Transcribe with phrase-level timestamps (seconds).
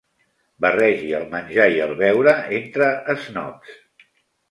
[0.65, 3.81] Barregi el menjar i el beure entre esnobs.